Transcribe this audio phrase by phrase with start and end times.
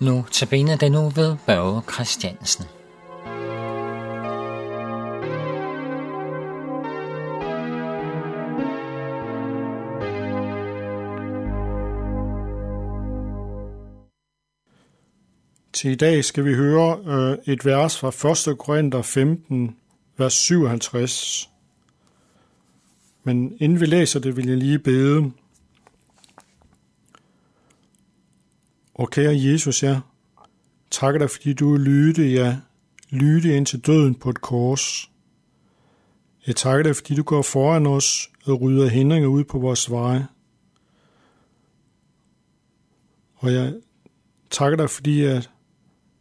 [0.00, 2.64] Nu tabiner den nu ved Børge Christiansen.
[15.72, 18.58] Til i dag skal vi høre øh, et vers fra 1.
[18.58, 19.76] Korinther 15,
[20.16, 21.50] vers 57.
[23.24, 25.32] Men inden vi læser det, vil jeg lige bede.
[28.98, 30.00] Og kære Jesus, jeg
[30.90, 32.56] takker dig, fordi du lytte, ja,
[33.10, 35.10] lytte ind til døden på et kors.
[36.46, 40.26] Jeg takker dig, fordi du går foran os og rydder hindringer ud på vores veje.
[43.34, 43.74] Og jeg
[44.50, 45.50] takker dig, fordi at,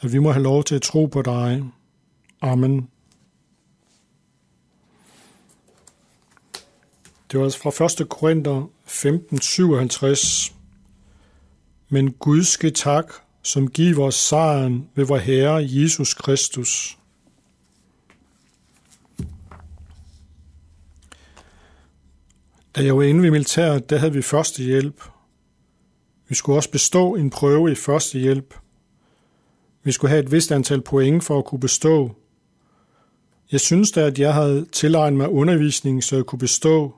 [0.00, 1.64] at vi må have lov til at tro på dig.
[2.40, 2.88] Amen.
[7.32, 8.08] Det var altså fra 1.
[8.08, 10.57] Korinther 15, 57.
[11.88, 16.98] Men Gud skal tak, som giver os sejren ved vor Herre Jesus Kristus.
[22.76, 25.02] Da jeg var inde ved militæret, der havde vi første hjælp.
[26.28, 28.54] Vi skulle også bestå en prøve i første hjælp.
[29.82, 32.16] Vi skulle have et vist antal point for at kunne bestå.
[33.52, 36.94] Jeg synes da, at jeg havde tilegnet mig undervisning, så jeg kunne bestå,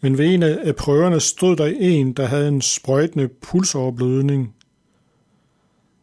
[0.00, 4.54] men ved en af prøverne stod der en, der havde en sprøjtende pulsoverblødning.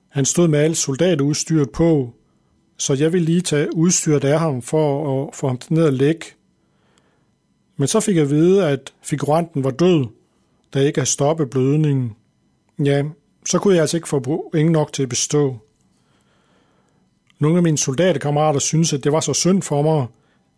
[0.09, 2.13] Han stod med alt soldatudstyret på,
[2.77, 6.25] så jeg ville lige tage udstyret af ham for at få ham ned og lægge.
[7.77, 10.05] Men så fik jeg at vide, at figuranten var død,
[10.73, 12.15] da jeg ikke havde stoppet blødningen.
[12.79, 13.03] Ja,
[13.45, 15.57] så kunne jeg altså ikke få ingen nok til at bestå.
[17.39, 20.07] Nogle af mine soldaterkammerater syntes, at det var så synd for mig,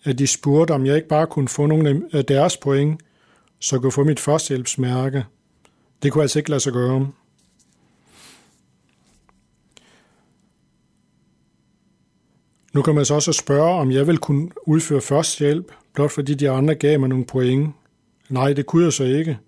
[0.03, 3.01] at de spurgte, om jeg ikke bare kunne få nogle af deres point,
[3.59, 5.25] så kunne få mit førstehjælpsmærke.
[6.03, 7.11] Det kunne altså ikke lade sig gøre.
[12.73, 16.49] Nu kan man så også spørge, om jeg vil kunne udføre førstehjælp, blot fordi de
[16.49, 17.75] andre gav mig nogle point.
[18.29, 19.39] Nej, det kunne jeg så ikke.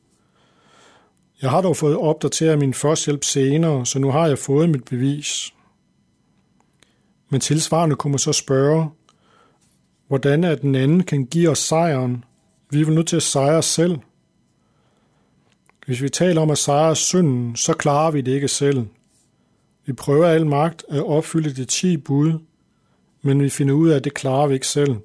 [1.41, 5.53] Jeg har dog fået opdateret min førstehjælp senere, så nu har jeg fået mit bevis.
[7.29, 8.89] Men tilsvarende kunne man så spørge,
[10.07, 12.23] hvordan at den anden kan give os sejren,
[12.69, 13.97] vi er vel nødt til at sejre os selv.
[15.85, 18.85] Hvis vi taler om at sejre synden, så klarer vi det ikke selv.
[19.85, 22.33] Vi prøver al magt at opfylde de 10 bud,
[23.21, 24.95] men vi finder ud af, at det klarer vi ikke selv.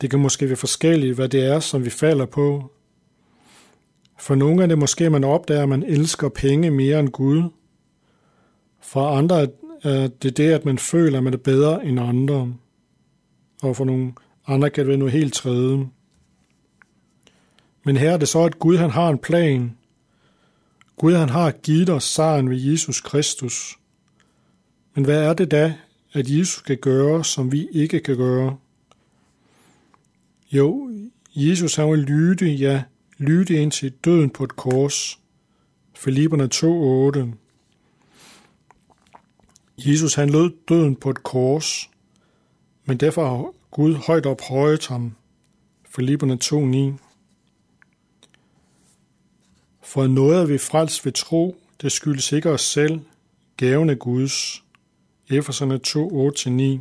[0.00, 2.72] Det kan måske være forskelligt, hvad det er, som vi falder på.
[4.18, 7.42] For nogle er det måske, at man opdager, at man elsker penge mere end Gud.
[8.80, 9.46] For andre
[9.82, 12.54] er det det, at man føler, at man er bedre end andre.
[13.62, 14.12] Og for nogle
[14.46, 15.88] andre kan det være noget helt tredje.
[17.90, 19.76] Men her er det så, at Gud han har en plan.
[20.96, 23.78] Gud han har givet os sejren ved Jesus Kristus.
[24.94, 25.74] Men hvad er det da,
[26.12, 28.56] at Jesus kan gøre, som vi ikke kan gøre?
[30.52, 30.90] Jo,
[31.34, 32.82] Jesus han vil lytte, ja,
[33.18, 35.18] lytte ind til døden på et kors.
[35.94, 37.36] Filipperne 2:8.
[39.78, 41.90] Jesus han lød døden på et kors,
[42.84, 45.14] men derfor har Gud højt ophøjet ham.
[45.84, 47.09] Filipperne 2:9.
[49.90, 53.00] For noget er vi frelst ved tro, det skyldes ikke os selv,
[53.56, 54.64] gaven af Guds.
[55.30, 56.78] Efeserne 2, 8-9.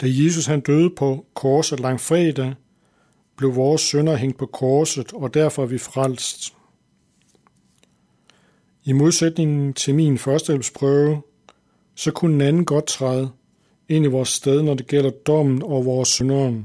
[0.00, 2.54] Da Jesus han døde på korset langfredag,
[3.36, 6.54] blev vores sønder hængt på korset, og derfor er vi frelst.
[8.84, 11.22] I modsætning til min førstehjælpsprøve,
[11.94, 13.30] så kunne en anden godt træde
[13.88, 16.64] ind i vores sted, når det gælder dommen over vores syndere.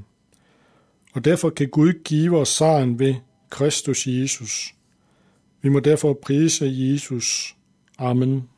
[1.13, 3.15] Og derfor kan Gud give os sejren ved
[3.49, 4.73] Kristus Jesus.
[5.61, 7.55] Vi må derfor prise Jesus.
[7.97, 8.49] Amen.